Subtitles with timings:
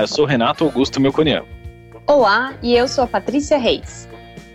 [0.00, 1.44] Olá, eu sou Renato Augusto Melconian.
[2.06, 4.08] Olá, e eu sou a Patrícia Reis.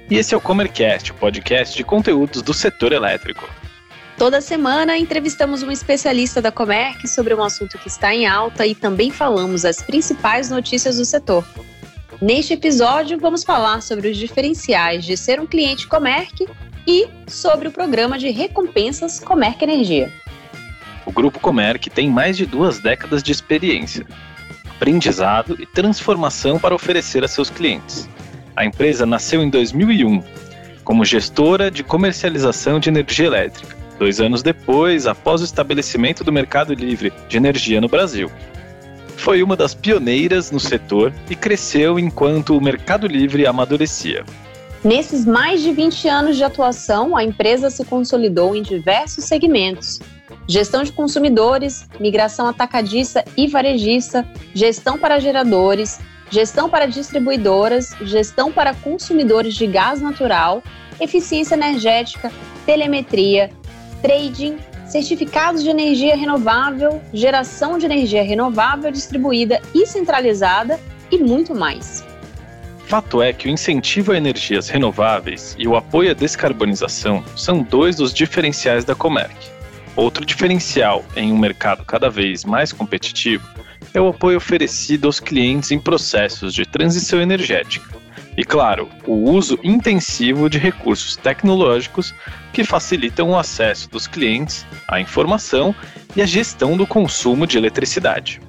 [0.09, 3.47] E esse é o Comercast, o podcast de conteúdos do setor elétrico.
[4.17, 8.73] Toda semana entrevistamos um especialista da Comerc sobre um assunto que está em alta e
[8.73, 11.47] também falamos as principais notícias do setor.
[12.19, 16.47] Neste episódio, vamos falar sobre os diferenciais de ser um cliente Comerc
[16.87, 20.11] e sobre o programa de recompensas Comerc Energia.
[21.05, 24.07] O Grupo Comerc tem mais de duas décadas de experiência,
[24.75, 28.09] aprendizado e transformação para oferecer a seus clientes.
[28.55, 30.21] A empresa nasceu em 2001
[30.83, 36.73] como gestora de comercialização de energia elétrica, dois anos depois, após o estabelecimento do mercado
[36.73, 38.29] livre de energia no Brasil.
[39.17, 44.23] Foi uma das pioneiras no setor e cresceu enquanto o mercado livre amadurecia.
[44.83, 49.99] Nesses mais de 20 anos de atuação, a empresa se consolidou em diversos segmentos,
[50.47, 58.73] gestão de consumidores, migração atacadista e varejista, gestão para geradores, gestão para distribuidoras, gestão para
[58.73, 60.63] consumidores de gás natural,
[60.99, 62.31] eficiência energética,
[62.65, 63.49] telemetria,
[64.01, 70.79] trading, certificados de energia renovável, geração de energia renovável distribuída e centralizada
[71.11, 72.03] e muito mais.
[72.85, 77.95] Fato é que o incentivo a energias renováveis e o apoio à descarbonização são dois
[77.95, 79.54] dos diferenciais da Comerc.
[79.95, 83.47] Outro diferencial em um mercado cada vez mais competitivo
[83.93, 87.95] é o apoio oferecido aos clientes em processos de transição energética.
[88.37, 92.13] E, claro, o uso intensivo de recursos tecnológicos
[92.51, 95.73] que facilitam o acesso dos clientes à informação
[96.13, 98.41] e à gestão do consumo de eletricidade.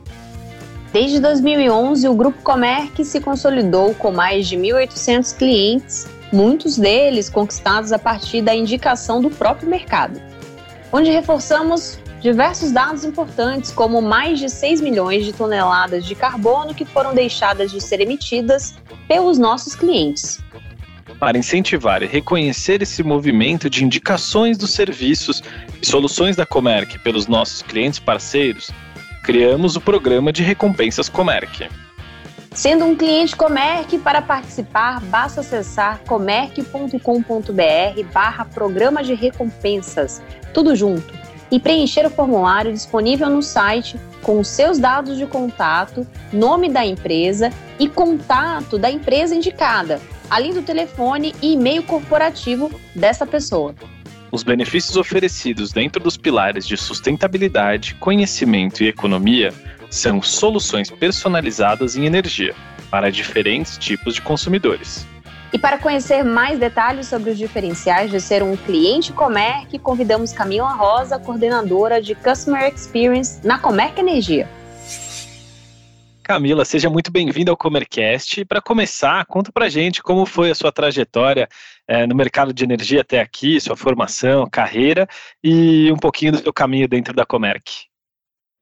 [0.93, 7.93] Desde 2011, o Grupo Comerc se consolidou com mais de 1.800 clientes, muitos deles conquistados
[7.93, 10.21] a partir da indicação do próprio mercado,
[10.97, 16.87] onde reforçamos diversos dados importantes, como mais de 6 milhões de toneladas de carbono que
[16.87, 18.75] foram deixadas de ser emitidas
[19.07, 20.41] pelos nossos clientes.
[21.21, 25.43] Para incentivar e reconhecer esse movimento de indicações dos serviços
[25.83, 28.71] e soluções da Comerc pelos nossos clientes parceiros,
[29.23, 31.69] criamos o programa de recompensas Comerc.
[32.57, 36.99] Sendo um cliente Comerc, para participar, basta acessar comerc.com.br
[38.11, 40.23] barra programa de recompensas,
[40.55, 41.13] tudo junto
[41.51, 46.85] e preencher o formulário disponível no site com os seus dados de contato, nome da
[46.85, 50.01] empresa e contato da empresa indicada,
[50.31, 53.75] além do telefone e e-mail corporativo dessa pessoa.
[54.33, 59.53] Os benefícios oferecidos dentro dos pilares de sustentabilidade, conhecimento e economia
[59.97, 62.55] são soluções personalizadas em energia
[62.91, 65.07] para diferentes tipos de consumidores.
[65.53, 70.73] E para conhecer mais detalhes sobre os diferenciais de ser um cliente Comerc, convidamos Camila
[70.73, 74.49] Rosa, coordenadora de Customer Experience na Comerc Energia.
[76.23, 78.45] Camila, seja muito bem-vinda ao Comercast.
[78.45, 81.49] Para começar, conta para gente como foi a sua trajetória
[81.87, 85.07] é, no mercado de energia até aqui, sua formação, carreira
[85.43, 87.87] e um pouquinho do seu caminho dentro da Comerc.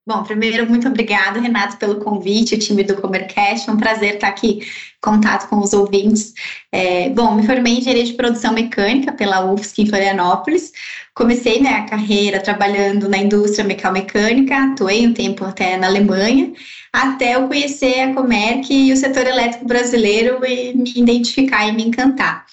[0.06, 3.70] Bom, primeiro, muito obrigada, Renato, pelo convite, o time do Comercast.
[3.70, 4.66] É um prazer estar aqui em
[5.00, 6.34] contato com os ouvintes.
[6.70, 10.72] É, bom, me formei em engenharia de produção mecânica pela UFSC em Florianópolis.
[11.14, 16.52] Comecei minha né, carreira trabalhando na indústria mecânica, atuei um tempo até na Alemanha,
[16.92, 21.82] até eu conhecer a Comerc e o setor elétrico brasileiro e me identificar e me
[21.82, 22.44] encantar.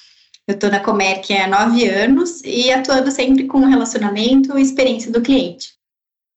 [0.48, 5.22] Eu estou na Comerc há nove anos e atuando sempre com relacionamento e experiência do
[5.22, 5.81] cliente.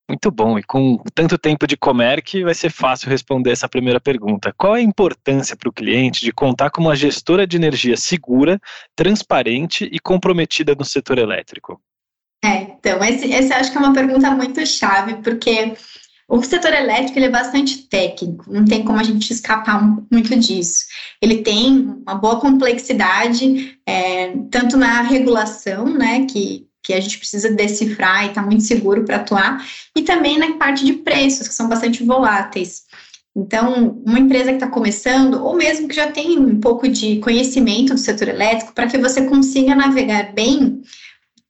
[0.09, 0.59] Muito bom.
[0.59, 4.53] E com tanto tempo de Comerc, vai ser fácil responder essa primeira pergunta.
[4.57, 8.61] Qual é a importância para o cliente de contar com uma gestora de energia segura,
[8.95, 11.81] transparente e comprometida no setor elétrico?
[12.45, 15.75] É, então, esse, esse acho que é uma pergunta muito chave, porque
[16.29, 20.85] o setor elétrico ele é bastante técnico, não tem como a gente escapar muito disso.
[21.23, 27.51] Ele tem uma boa complexidade, é, tanto na regulação, né, que que a gente precisa
[27.51, 29.67] decifrar e estar tá muito seguro para atuar,
[29.97, 32.85] e também na parte de preços, que são bastante voláteis.
[33.35, 37.95] Então, uma empresa que está começando, ou mesmo que já tem um pouco de conhecimento
[37.95, 40.83] do setor elétrico, para que você consiga navegar bem,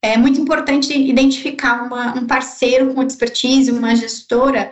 [0.01, 4.71] é muito importante identificar uma, um parceiro com expertise, uma gestora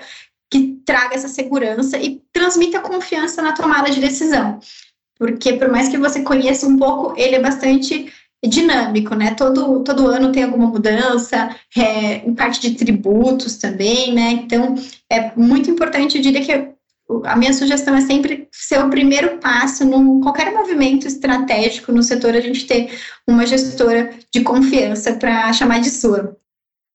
[0.50, 4.60] que traga essa segurança e transmita confiança na tomada de decisão.
[5.18, 8.12] Porque, por mais que você conheça um pouco, ele é bastante
[8.48, 9.34] dinâmico, né?
[9.34, 14.32] Todo, todo ano tem alguma mudança, é, em parte de tributos também, né?
[14.32, 14.74] Então,
[15.10, 16.72] é muito importante, eu diria que
[17.24, 22.34] a minha sugestão é sempre ser o primeiro passo num qualquer movimento estratégico no setor,
[22.34, 22.90] a gente ter
[23.26, 26.36] uma gestora de confiança para chamar de sua.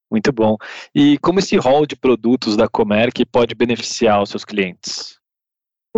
[0.10, 0.56] Muito bom.
[0.96, 5.17] E como esse rol de produtos da Comerc pode beneficiar os seus clientes?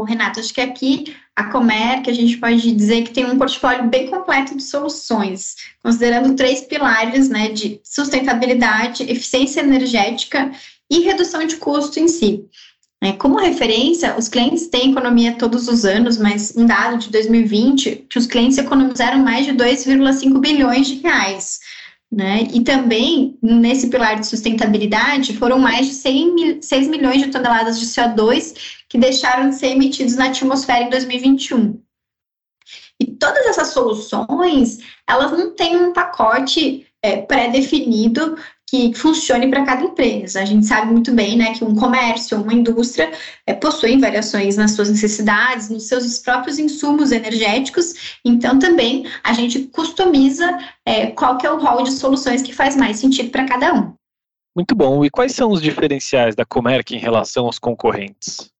[0.03, 3.87] Renato, acho que aqui a Comer, que a gente pode dizer que tem um portfólio
[3.87, 10.51] bem completo de soluções, considerando três pilares, né, de sustentabilidade, eficiência energética
[10.89, 12.45] e redução de custo em si.
[13.01, 18.07] É, como referência, os clientes têm economia todos os anos, mas um dado de 2020,
[18.09, 21.61] que os clientes economizaram mais de 2,5 bilhões de reais.
[22.11, 22.47] Né?
[22.51, 27.85] E também, nesse pilar de sustentabilidade, foram mais de 100, 6 milhões de toneladas de
[27.85, 31.79] CO2 que deixaram de ser emitidos na atmosfera em 2021.
[32.99, 38.35] E todas essas soluções, elas não têm um pacote é, pré-definido
[38.69, 40.41] que funcione para cada empresa.
[40.41, 43.11] A gente sabe muito bem né, que um comércio, uma indústria
[43.47, 49.59] é, possuem variações nas suas necessidades, nos seus próprios insumos energéticos, então também a gente
[49.67, 53.73] customiza é, qual que é o rol de soluções que faz mais sentido para cada
[53.73, 53.93] um.
[54.55, 55.03] Muito bom.
[55.03, 58.51] E quais são os diferenciais da Comerc em relação aos concorrentes?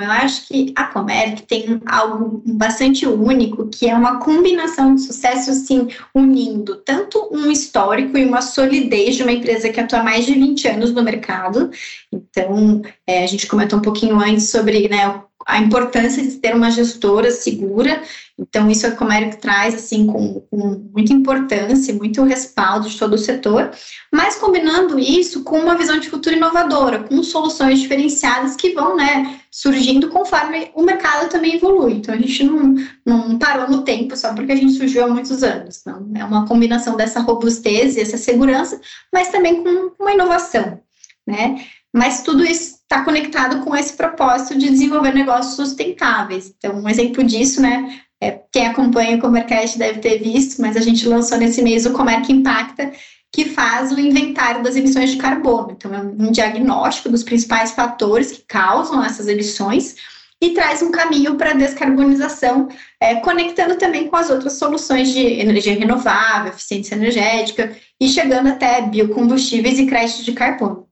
[0.00, 5.50] Eu acho que a Comerc tem algo bastante único, que é uma combinação de sucesso,
[5.50, 10.26] assim, unindo tanto um histórico e uma solidez de uma empresa que atua há mais
[10.26, 11.70] de 20 anos no mercado.
[12.12, 16.70] Então, é, a gente comentou um pouquinho antes sobre né, a importância de ter uma
[16.70, 18.02] gestora segura.
[18.38, 23.14] Então, isso é como Eric traz, assim, com, com, muita importância, muito respaldo de todo
[23.14, 23.70] o setor,
[24.10, 29.40] mas combinando isso com uma visão de futuro inovadora, com soluções diferenciadas que vão, né,
[29.50, 31.94] surgindo conforme o mercado também evolui.
[31.94, 32.74] Então, a gente não,
[33.04, 35.80] não parou no tempo só porque a gente surgiu há muitos anos.
[35.80, 38.80] Então, é uma combinação dessa robustez e essa segurança,
[39.12, 40.80] mas também com uma inovação,
[41.26, 41.62] né?
[41.92, 46.52] Mas tudo isso está conectado com esse propósito de desenvolver negócios sustentáveis.
[46.58, 48.00] Então, um exemplo disso, né?
[48.20, 51.92] É, quem acompanha o Comercast deve ter visto, mas a gente lançou nesse mês o
[51.92, 52.92] Comerc Impacta,
[53.32, 55.70] que faz o inventário das emissões de carbono.
[55.70, 59.94] Então, é um diagnóstico dos principais fatores que causam essas emissões
[60.42, 65.20] e traz um caminho para a descarbonização, é, conectando também com as outras soluções de
[65.20, 70.88] energia renovável, eficiência energética e chegando até biocombustíveis e crédito de carbono.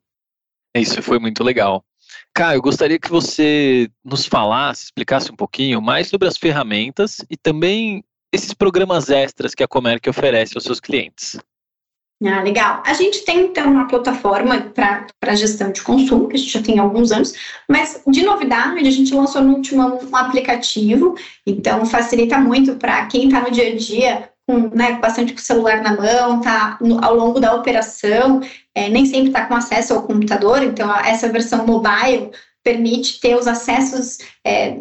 [0.77, 1.83] Isso foi muito legal.
[2.39, 7.37] Caio, eu gostaria que você nos falasse, explicasse um pouquinho mais sobre as ferramentas e
[7.37, 11.37] também esses programas extras que a Comerc oferece aos seus clientes.
[12.25, 12.81] Ah, legal.
[12.87, 16.79] A gente tem, então, uma plataforma para gestão de consumo, que a gente já tem
[16.79, 17.33] há alguns anos,
[17.69, 23.27] mas, de novidade, a gente lançou no último um aplicativo, então facilita muito para quem
[23.27, 27.05] está no dia a dia com, né, bastante com o celular na mão, tá no,
[27.05, 28.41] ao longo da operação,
[28.75, 32.31] é, nem sempre está com acesso ao computador, então essa versão mobile
[32.69, 34.77] permite ter os acessos é,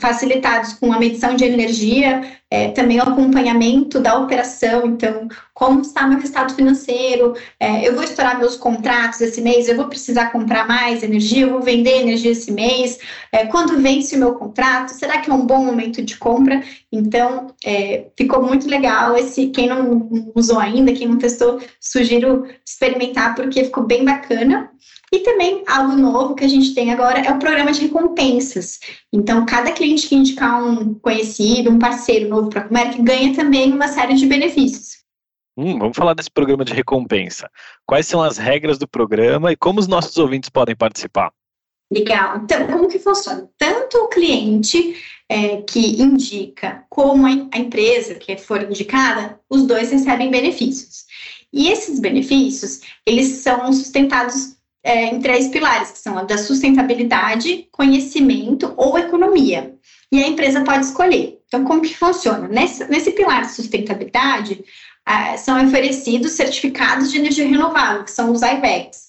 [0.00, 2.20] facilitados com a medição de energia,
[2.50, 8.02] é, também o acompanhamento da operação, então, como está meu estado financeiro, é, eu vou
[8.02, 12.32] estourar meus contratos esse mês, eu vou precisar comprar mais energia, eu vou vender energia
[12.32, 12.98] esse mês,
[13.30, 16.60] é, quando vence o meu contrato, será que é um bom momento de compra?
[16.90, 19.16] Então, é, ficou muito legal.
[19.16, 24.70] Esse, quem não usou ainda, quem não testou, sugiro experimentar, porque ficou bem bacana.
[25.12, 28.78] E também algo novo que a gente tem agora é o programa de recompensas.
[29.12, 33.72] Então, cada cliente que indicar um conhecido, um parceiro novo para a Comerc, ganha também
[33.72, 34.98] uma série de benefícios.
[35.56, 37.50] Hum, vamos falar desse programa de recompensa.
[37.86, 41.32] Quais são as regras do programa e como os nossos ouvintes podem participar?
[41.90, 42.42] Legal.
[42.44, 43.48] Então, como que funciona?
[43.56, 44.94] Tanto o cliente
[45.28, 51.06] é, que indica como a empresa que for indicada, os dois recebem benefícios.
[51.52, 54.57] E esses benefícios, eles são sustentados
[54.88, 59.74] é, em três pilares, que são a da sustentabilidade, conhecimento ou economia.
[60.10, 61.38] E a empresa pode escolher.
[61.46, 62.48] Então, como que funciona?
[62.48, 64.64] Nesse, nesse pilar de sustentabilidade,
[65.04, 69.08] ah, são oferecidos certificados de energia renovável, que são os IVECs.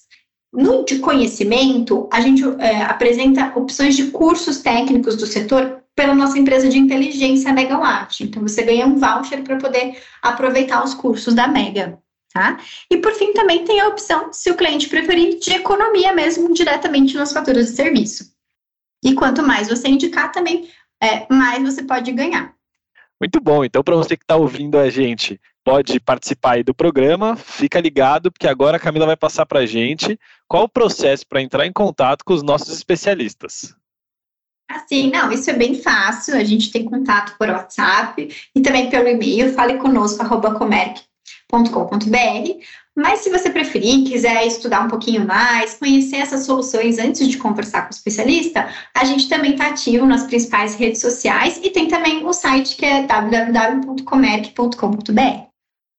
[0.52, 6.38] No de conhecimento, a gente é, apresenta opções de cursos técnicos do setor pela nossa
[6.38, 8.22] empresa de inteligência Megawatt.
[8.22, 11.98] Então, você ganha um voucher para poder aproveitar os cursos da Mega.
[12.32, 12.60] Tá?
[12.88, 17.16] E por fim, também tem a opção, se o cliente preferir, de economia mesmo diretamente
[17.16, 18.32] nas faturas de serviço.
[19.04, 20.68] E quanto mais você indicar, também
[21.02, 22.54] é, mais você pode ganhar.
[23.20, 23.64] Muito bom.
[23.64, 27.34] Então, para você que está ouvindo a gente, pode participar aí do programa.
[27.36, 31.42] Fica ligado, porque agora a Camila vai passar para a gente qual o processo para
[31.42, 33.74] entrar em contato com os nossos especialistas.
[34.70, 36.36] Assim, não, isso é bem fácil.
[36.36, 41.09] A gente tem contato por WhatsApp e também pelo e-mail, fale conosco, arroba comerc
[41.50, 42.64] www.com.br.
[42.96, 47.82] Mas se você preferir, quiser estudar um pouquinho mais, conhecer essas soluções antes de conversar
[47.82, 52.26] com o especialista, a gente também está ativo nas principais redes sociais e tem também
[52.26, 55.48] o site que é www.comerc.com.br.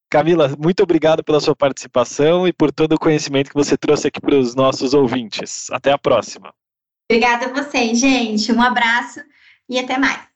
[0.10, 4.20] Camila, muito obrigado pela sua participação e por todo o conhecimento que você trouxe aqui
[4.20, 5.72] para os nossos ouvintes.
[5.72, 6.53] Até a próxima.
[7.10, 8.51] Obrigada a vocês, gente.
[8.51, 9.22] Um abraço
[9.70, 10.31] e até mais.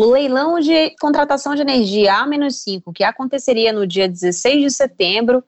[0.00, 5.42] O leilão de contratação de energia A-5, que aconteceria no dia 16 de setembro,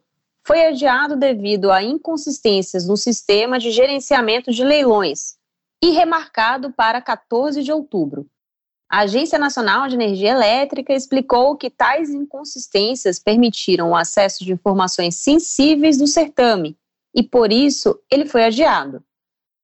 [0.45, 5.37] foi adiado devido a inconsistências no sistema de gerenciamento de leilões
[5.80, 8.26] e remarcado para 14 de outubro.
[8.90, 15.14] A Agência Nacional de Energia Elétrica explicou que tais inconsistências permitiram o acesso de informações
[15.14, 16.76] sensíveis do certame
[17.14, 19.00] e, por isso, ele foi adiado.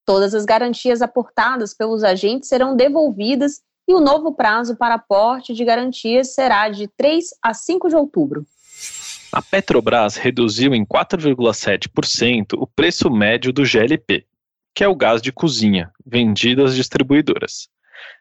[0.04, 5.64] Todas as garantias aportadas pelos agentes serão devolvidas e o novo prazo para aporte de
[5.64, 8.44] garantias será de 3 a 5 de outubro.
[9.32, 14.26] A Petrobras reduziu em 4,7% o preço médio do GLP,
[14.74, 17.68] que é o gás de cozinha, vendido às distribuidoras.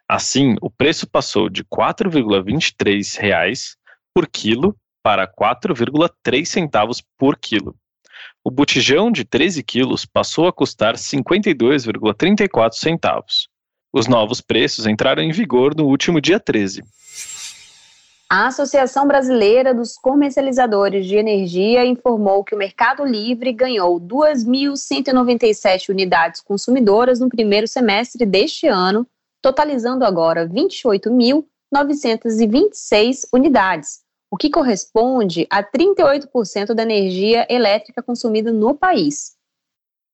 [0.07, 3.75] Assim, o preço passou de R$ 4,23
[4.13, 7.75] por quilo para 4,3 centavos por quilo.
[8.43, 13.49] O botijão de 13 quilos passou a custar 52,34 centavos.
[13.97, 16.83] Os novos preços entraram em vigor no último dia 13.
[18.29, 26.41] A Associação Brasileira dos Comercializadores de Energia informou que o Mercado Livre ganhou 2.197 unidades
[26.41, 29.07] consumidoras no primeiro semestre deste ano,
[29.41, 39.34] totalizando agora 28.926 unidades, o que corresponde a 38% da energia elétrica consumida no país.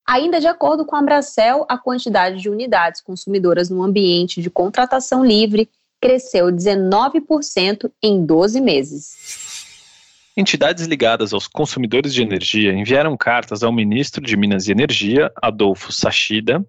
[0.08, 5.24] Ainda de acordo com a Abracel, a quantidade de unidades consumidoras no ambiente de contratação
[5.24, 5.70] livre
[6.02, 9.62] cresceu 19% em 12 meses.
[10.36, 15.92] Entidades ligadas aos consumidores de energia enviaram cartas ao ministro de Minas e Energia, Adolfo
[15.92, 16.66] Sachida,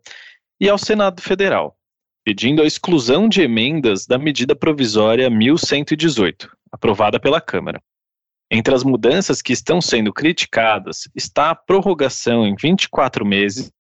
[0.61, 1.77] e ao Senado Federal,
[2.25, 7.81] pedindo a exclusão de emendas da medida provisória 1118, aprovada pela Câmara.
[8.55, 13.73] Entre as mudanças que estão sendo criticadas está a prorrogação em 24 meses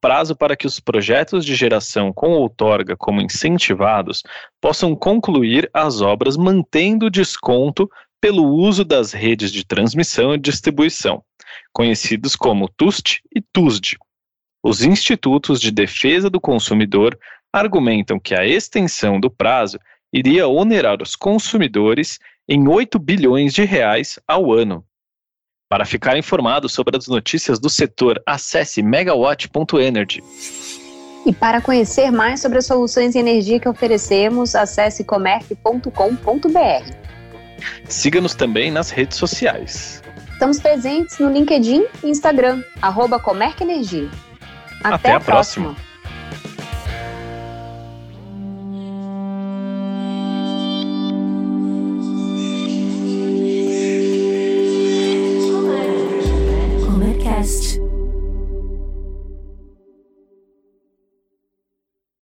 [0.00, 4.22] prazo para que os projetos de geração com outorga como incentivados
[4.60, 7.88] possam concluir as obras mantendo desconto
[8.20, 11.22] pelo uso das redes de transmissão e distribuição,
[11.72, 13.96] conhecidos como TUST e TUSD.
[14.62, 17.18] Os institutos de defesa do consumidor
[17.52, 19.78] argumentam que a extensão do prazo
[20.12, 24.84] iria onerar os consumidores em 8 bilhões de reais ao ano.
[25.68, 30.22] Para ficar informado sobre as notícias do setor, acesse megawatt.energy.
[31.24, 35.90] E para conhecer mais sobre as soluções de energia que oferecemos, acesse comerc.com.br.
[37.88, 40.02] Siga-nos também nas redes sociais.
[40.32, 44.10] Estamos presentes no LinkedIn e Instagram, arroba Comerc Energia.
[44.82, 45.74] Até, Até a, a próxima.
[45.74, 45.91] próxima.